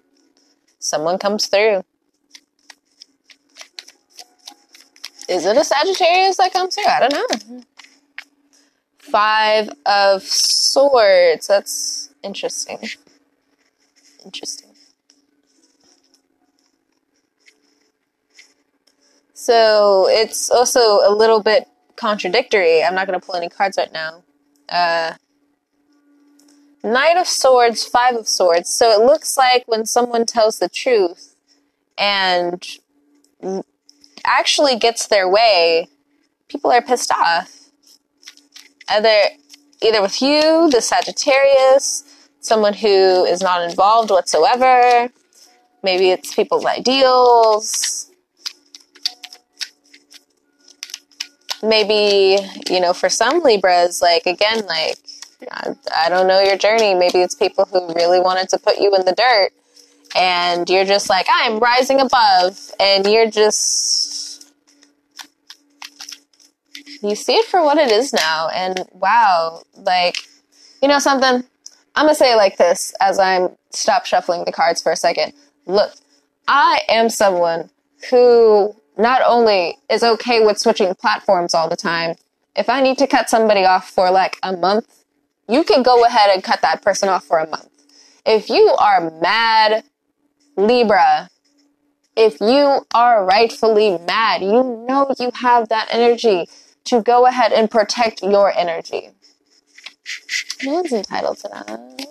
[0.78, 1.84] someone comes through.
[5.28, 6.86] Is it a Sagittarius that comes through?
[6.86, 7.62] I don't know.
[9.00, 11.46] Five of Swords.
[11.46, 12.78] That's interesting.
[14.24, 14.69] Interesting.
[19.40, 21.66] So it's also a little bit
[21.96, 22.84] contradictory.
[22.84, 24.22] I'm not going to pull any cards right now.
[24.68, 25.14] Uh,
[26.84, 28.68] Knight of Swords, Five of Swords.
[28.68, 31.36] So it looks like when someone tells the truth
[31.96, 32.62] and
[34.26, 35.88] actually gets their way,
[36.48, 37.70] people are pissed off.
[38.90, 39.16] Either
[39.82, 42.04] either with you, the Sagittarius,
[42.40, 45.08] someone who is not involved whatsoever.
[45.82, 48.09] Maybe it's people's ideals.
[51.62, 52.38] Maybe,
[52.70, 54.96] you know, for some Libras, like, again, like,
[55.50, 56.94] I, I don't know your journey.
[56.94, 59.52] Maybe it's people who really wanted to put you in the dirt
[60.16, 64.52] and you're just like, I'm rising above, and you're just.
[67.02, 70.16] You see it for what it is now, and wow, like,
[70.82, 71.44] you know something?
[71.94, 75.32] I'm gonna say it like this as I'm stop shuffling the cards for a second.
[75.66, 75.92] Look,
[76.46, 77.70] I am someone
[78.10, 82.16] who not only is okay with switching platforms all the time,
[82.54, 85.04] if I need to cut somebody off for like a month,
[85.48, 87.68] you can go ahead and cut that person off for a month.
[88.26, 89.84] If you are mad
[90.56, 91.30] Libra,
[92.16, 96.48] if you are rightfully mad, you know you have that energy
[96.84, 99.10] to go ahead and protect your energy.
[100.62, 102.06] No one's entitled to that.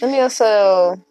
[0.00, 1.04] Let me also.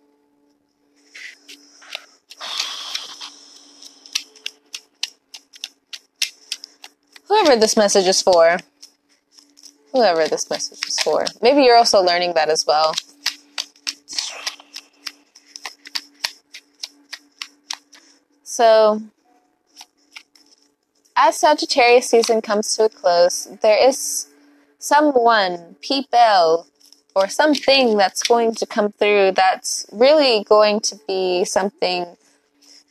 [7.29, 8.57] Whoever this message is for,
[9.93, 11.25] whoever this message is for.
[11.43, 12.93] Maybe you're also learning that as well.
[18.43, 19.03] So,
[21.15, 24.27] as Sagittarius season comes to a close, there is
[24.79, 26.65] someone, people,
[27.15, 32.17] or something that's going to come through that's really going to be something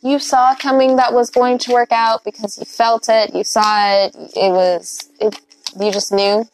[0.02, 4.04] you saw coming that was going to work out because you felt it, you saw
[4.04, 5.40] it, it was, it,
[5.78, 6.48] you just knew.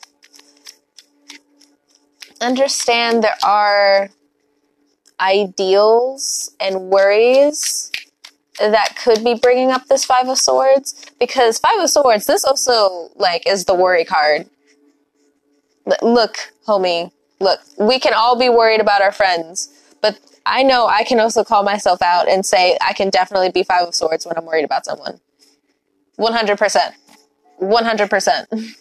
[2.41, 4.11] Understand there are
[5.21, 7.91] ideals and worries
[8.59, 13.09] that could be bringing up this five of swords because five of swords this also
[13.17, 14.49] like is the worry card.
[16.03, 16.37] Look
[16.67, 19.69] homie look we can all be worried about our friends
[20.01, 23.63] but i know i can also call myself out and say i can definitely be
[23.63, 25.21] five of swords when i'm worried about someone
[26.19, 26.93] 100%
[27.61, 28.77] 100%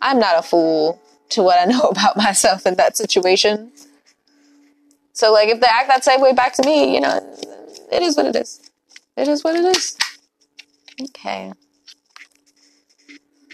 [0.00, 3.72] i'm not a fool to what I know about myself in that situation.
[5.12, 7.20] So, like, if they act that same way back to me, you know,
[7.92, 8.70] it is what it is.
[9.16, 9.96] It is what it is.
[11.00, 11.52] Okay.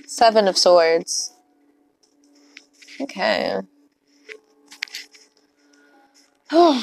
[0.06, 1.34] Seven of Swords.
[3.00, 3.60] Okay.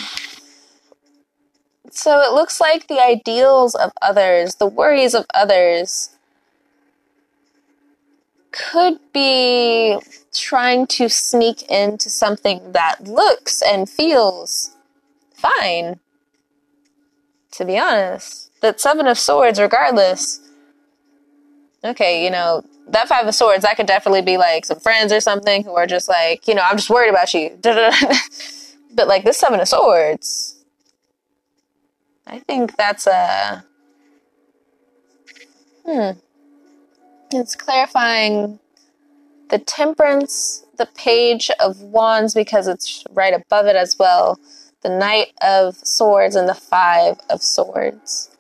[1.91, 6.15] so it looks like the ideals of others, the worries of others,
[8.51, 9.99] could be
[10.34, 14.72] trying to sneak into something that looks and feels
[15.34, 15.99] fine.
[17.51, 20.39] To be honest, that Seven of Swords, regardless.
[21.84, 25.20] Okay, you know, that Five of Swords, that could definitely be like some friends or
[25.20, 27.59] something who are just like, you know, I'm just worried about you.
[28.97, 30.65] but like this Seven of Swords,
[32.25, 33.63] I think that's a.
[35.85, 36.19] Hmm.
[37.31, 38.59] It's clarifying
[39.49, 44.39] the Temperance, the Page of Wands, because it's right above it as well,
[44.81, 48.31] the Knight of Swords, and the Five of Swords.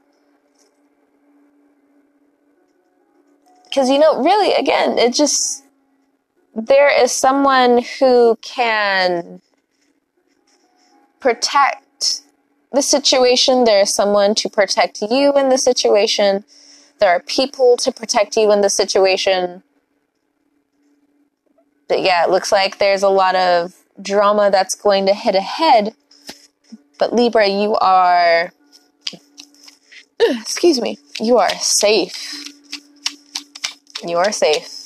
[3.65, 5.63] Because, you know, really, again, it just.
[6.55, 9.41] There is someone who can
[11.19, 12.21] protect
[12.71, 13.63] the situation.
[13.63, 16.43] There is someone to protect you in the situation
[16.99, 19.63] there are people to protect you in the situation.
[21.87, 25.93] But yeah, it looks like there's a lot of drama that's going to hit ahead.
[26.97, 28.51] But Libra, you are.
[30.19, 30.97] Excuse me.
[31.19, 32.33] You are safe.
[34.05, 34.76] You are safe.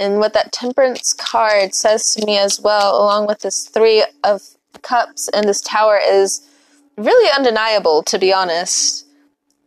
[0.00, 4.42] And what that temperance card says to me as well, along with this three of
[4.82, 6.48] cups and this tower, is
[6.96, 9.06] really undeniable, to be honest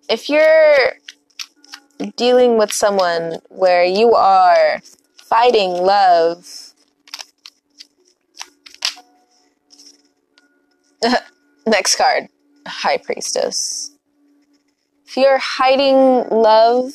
[0.10, 0.94] if you're
[2.18, 4.82] dealing with someone where you are
[5.18, 6.74] fighting love,
[11.66, 12.28] next card,
[12.68, 13.92] High Priestess.
[15.08, 16.92] If you're hiding love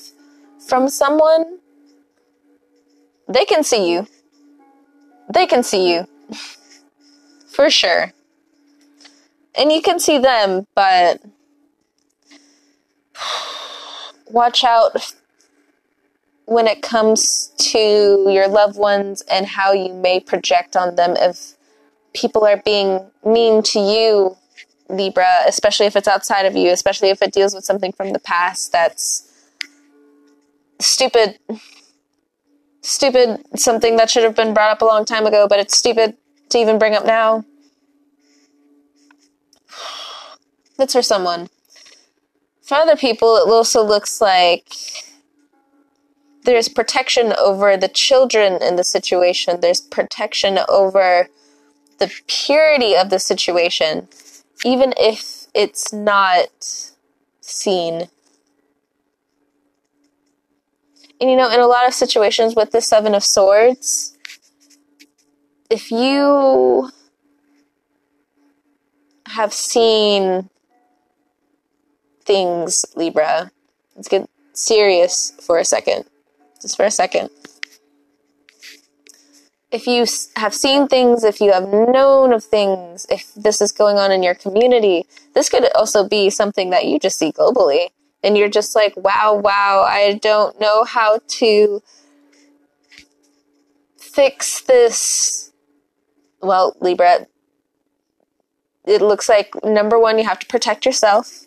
[0.66, 1.57] from someone,
[3.29, 4.07] they can see you.
[5.33, 6.07] They can see you.
[7.49, 8.12] For sure.
[9.55, 11.20] And you can see them, but
[14.31, 15.14] watch out
[16.47, 21.55] when it comes to your loved ones and how you may project on them if
[22.14, 24.37] people are being mean to you,
[24.89, 28.18] Libra, especially if it's outside of you, especially if it deals with something from the
[28.18, 29.31] past that's
[30.81, 31.39] stupid,
[32.89, 36.16] stupid something that should have been brought up a long time ago, but it's stupid
[36.49, 37.45] to even bring up now.
[40.76, 41.49] That's for someone.
[42.62, 44.72] For other people, it also looks like
[46.45, 51.28] there's protection over the children in the situation, there's protection over
[51.99, 54.09] the purity of the situation,
[54.64, 56.49] even if it's not
[57.41, 58.09] seen.
[61.21, 64.16] And you know, in a lot of situations with the Seven of Swords,
[65.71, 66.91] if you
[69.27, 70.49] have seen
[72.25, 73.51] things, Libra,
[73.97, 76.05] let's get serious for a second.
[76.61, 77.31] Just for a second
[79.71, 80.07] if you
[80.37, 84.23] have seen things, if you have known of things, if this is going on in
[84.23, 85.05] your community,
[85.35, 87.91] this could also be something that you just see globally.
[88.23, 91.83] And you're just like, wow, wow, I don't know how to
[93.97, 95.53] fix this.
[96.41, 97.27] Well, Libra,
[98.85, 101.45] it looks like number one, you have to protect yourself,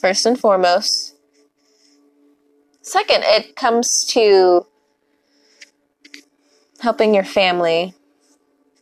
[0.00, 1.16] first and foremost.
[2.82, 4.66] Second, it comes to
[6.80, 7.94] helping your family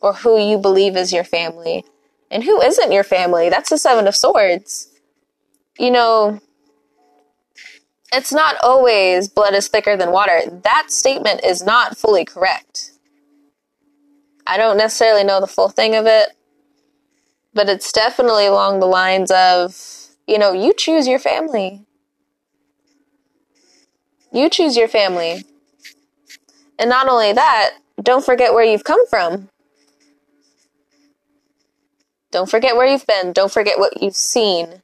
[0.00, 1.84] or who you believe is your family
[2.30, 3.48] and who isn't your family.
[3.48, 4.88] That's the Seven of Swords.
[5.78, 6.40] You know,
[8.12, 10.40] it's not always blood is thicker than water.
[10.64, 12.92] That statement is not fully correct.
[14.46, 16.30] I don't necessarily know the full thing of it,
[17.52, 19.76] but it's definitely along the lines of,
[20.26, 21.84] you know, you choose your family.
[24.32, 25.44] You choose your family.
[26.78, 29.48] And not only that, don't forget where you've come from.
[32.30, 33.32] Don't forget where you've been.
[33.32, 34.82] Don't forget what you've seen.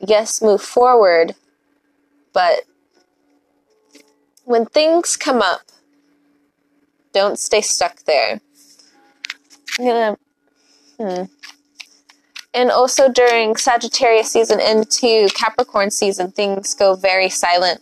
[0.00, 1.34] Yes, move forward,
[2.32, 2.64] but
[4.44, 5.60] when things come up,
[7.12, 8.40] don't stay stuck there.
[9.78, 10.18] I'm gonna,
[10.98, 11.24] hmm.
[12.54, 17.80] And also during Sagittarius season into Capricorn season, things go very silent.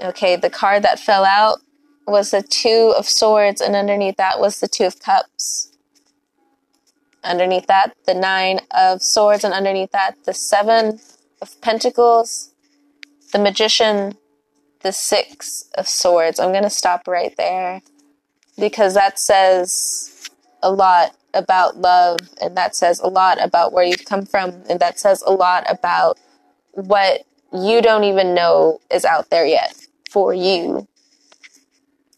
[0.00, 1.58] Okay, the card that fell out
[2.06, 5.72] was the Two of Swords, and underneath that was the Two of Cups.
[7.24, 10.98] Underneath that, the Nine of Swords, and underneath that, the Seven
[11.42, 12.54] of Pentacles,
[13.32, 14.16] the Magician,
[14.80, 16.38] the Six of Swords.
[16.38, 17.82] I'm going to stop right there
[18.58, 20.30] because that says
[20.62, 24.78] a lot about love, and that says a lot about where you've come from, and
[24.80, 26.18] that says a lot about
[26.72, 27.22] what
[27.52, 29.74] you don't even know is out there yet
[30.10, 30.86] for you.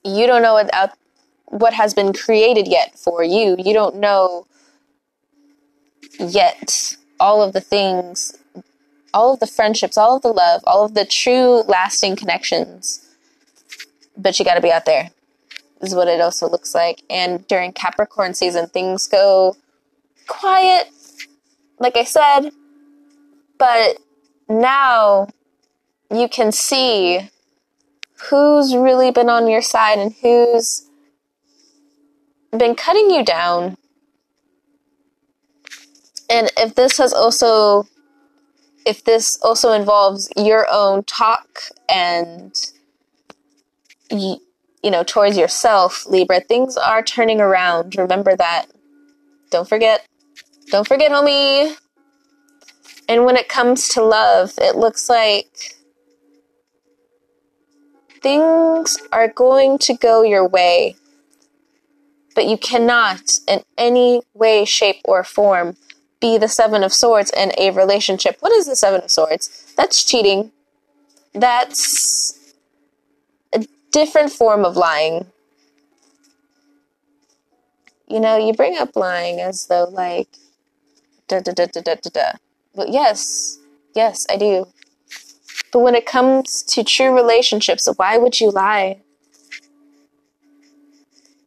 [0.04, 0.98] You don't know what,
[1.46, 3.56] what has been created yet for you.
[3.58, 4.46] You don't know
[6.18, 8.36] yet all of the things,
[9.14, 13.08] all of the friendships, all of the love, all of the true lasting connections.
[14.16, 15.10] But you got to be out there,
[15.80, 17.02] is what it also looks like.
[17.08, 19.56] And during Capricorn season, things go
[20.26, 20.90] quiet,
[21.78, 22.50] like I said,
[23.58, 23.98] but
[24.48, 25.28] now
[26.10, 27.30] you can see
[28.30, 30.88] who's really been on your side and who's
[32.50, 33.76] been cutting you down.
[36.30, 37.86] And if this has also
[38.84, 42.54] if this also involves your own talk and
[44.10, 44.36] you,
[44.84, 47.96] know towards yourself libra things are turning around.
[47.96, 48.66] Remember that.
[49.50, 50.06] Don't forget.
[50.70, 51.74] Don't forget homie.
[53.08, 55.74] And when it comes to love it looks like
[58.24, 60.96] things are going to go your way,
[62.34, 65.76] but you cannot, in any way, shape, or form,
[66.24, 68.38] be the Seven of Swords in a relationship.
[68.40, 69.74] What is the Seven of Swords?
[69.76, 70.52] That's cheating.
[71.34, 72.54] That's
[73.52, 75.26] a different form of lying.
[78.08, 80.28] You know, you bring up lying as though, like,
[81.28, 82.32] da da da da da da da.
[82.74, 83.58] But yes,
[83.94, 84.66] yes, I do.
[85.74, 89.02] But when it comes to true relationships, why would you lie?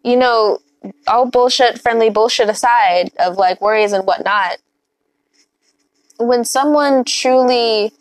[0.03, 0.59] You know,
[1.07, 4.57] all bullshit, friendly bullshit aside, of like worries and whatnot,
[6.17, 7.91] when someone truly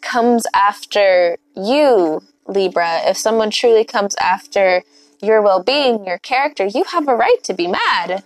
[0.00, 4.82] comes after you, Libra, if someone truly comes after
[5.22, 8.22] your well being, your character, you have a right to be mad.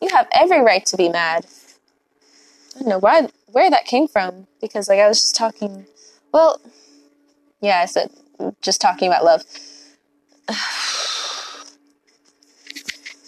[0.00, 1.46] You have every right to be mad.
[2.76, 5.86] I don't know why where that came from because like I was just talking
[6.32, 6.60] well,
[7.60, 8.10] yeah, I said
[8.62, 9.44] just talking about love.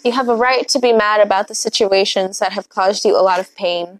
[0.03, 3.21] you have a right to be mad about the situations that have caused you a
[3.21, 3.99] lot of pain.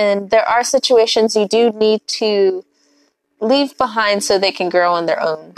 [0.00, 2.64] And there are situations you do need to
[3.38, 5.56] leave behind so they can grow on their own.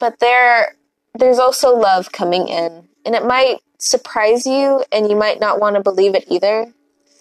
[0.00, 0.74] But there
[1.14, 5.76] there's also love coming in, and it might surprise you and you might not want
[5.76, 6.72] to believe it either.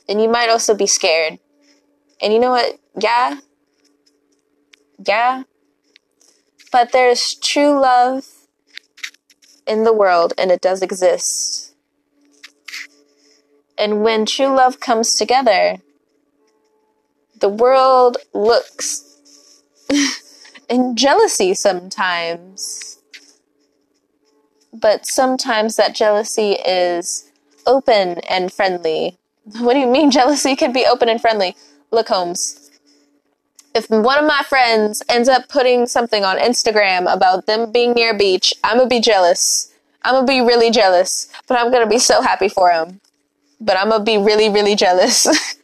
[0.09, 1.37] And you might also be scared.
[2.19, 2.79] And you know what?
[2.97, 3.39] Yeah.
[5.05, 5.43] Yeah.
[6.71, 8.25] But there's true love
[9.67, 11.64] in the world and it does exist.
[13.85, 15.77] And when true love comes together,
[17.39, 19.61] the world looks
[20.69, 22.97] in jealousy sometimes.
[24.73, 27.31] But sometimes that jealousy is
[27.67, 29.19] open and friendly.
[29.59, 31.55] What do you mean jealousy can be open and friendly?
[31.91, 32.71] Look, Holmes,
[33.75, 38.15] if one of my friends ends up putting something on Instagram about them being near
[38.15, 39.71] a beach, I'm gonna be jealous.
[40.01, 42.99] I'm gonna be really jealous, but I'm gonna be so happy for him.
[43.65, 45.27] But I'm gonna be really, really jealous.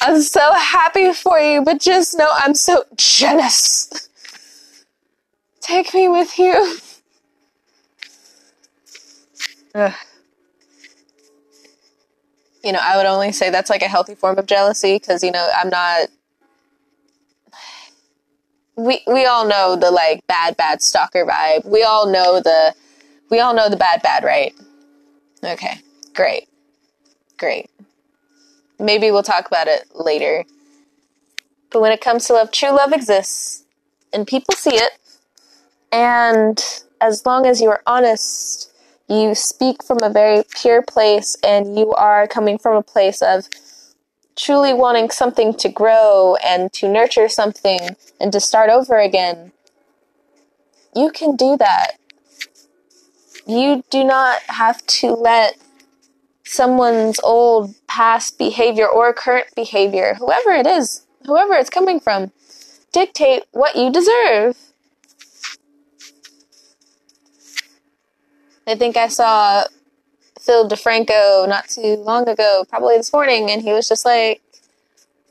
[0.00, 4.08] I'm so happy for you, but just know I'm so jealous.
[5.60, 6.76] Take me with you.
[9.74, 9.94] Ugh.
[12.62, 15.30] You know, I would only say that's like a healthy form of jealousy because, you
[15.30, 16.08] know, I'm not.
[18.76, 21.64] We, we all know the like bad bad stalker vibe.
[21.64, 22.74] We all know the
[23.30, 24.54] we all know the bad bad, right?
[25.44, 25.80] Okay.
[26.14, 26.48] Great.
[27.36, 27.70] Great.
[28.78, 30.44] Maybe we'll talk about it later.
[31.70, 33.64] But when it comes to love, true love exists
[34.12, 34.92] and people see it.
[35.92, 36.62] And
[37.00, 38.72] as long as you are honest,
[39.08, 43.48] you speak from a very pure place and you are coming from a place of
[44.36, 49.52] truly wanting something to grow and to nurture something and to start over again,
[50.94, 51.92] you can do that.
[53.48, 55.56] You do not have to let
[56.44, 62.30] someone's old past behavior or current behavior, whoever it is, whoever it's coming from,
[62.92, 64.58] dictate what you deserve.
[68.66, 69.64] I think I saw
[70.38, 74.42] Phil DeFranco not too long ago, probably this morning, and he was just like,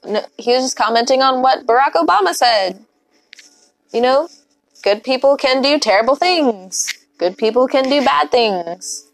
[0.04, 2.84] no, he was just commenting on what Barack Obama said.
[3.94, 4.30] You know,
[4.82, 6.97] good people can do terrible things.
[7.18, 9.08] Good people can do bad things.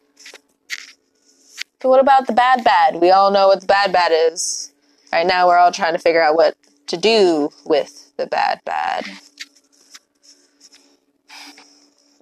[1.80, 3.02] But what about the bad bad?
[3.02, 4.74] We all know what the bad bad is.
[5.12, 6.56] Right now, we're all trying to figure out what
[6.88, 9.06] to do with the bad bad.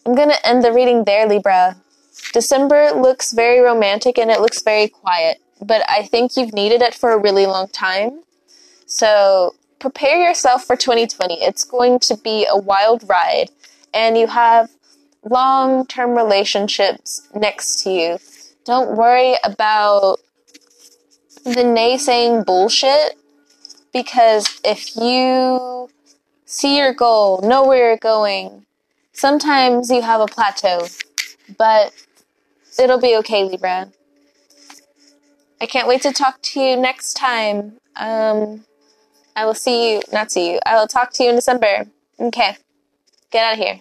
[0.06, 1.78] I'm gonna end the reading there, Libra.
[2.34, 6.96] December looks very romantic and it looks very quiet, but I think you've needed it
[6.96, 8.24] for a really long time.
[8.86, 11.42] So prepare yourself for 2020.
[11.42, 13.52] It's going to be a wild ride,
[13.94, 14.70] and you have
[15.24, 18.18] long term relationships next to you.
[18.66, 20.20] Don't worry about
[21.44, 23.18] the naysaying bullshit
[23.94, 25.90] because if you
[26.46, 28.66] see your goal, know where you're going,
[29.14, 30.88] sometimes you have a plateau,
[31.58, 31.94] but
[32.80, 33.90] it'll be okay, Libra.
[35.60, 37.74] I can't wait to talk to you next time.
[37.96, 38.66] Um,
[39.36, 41.86] I will see you, not see you, I will talk to you in December.
[42.20, 42.58] Okay,
[43.32, 43.80] get out of here.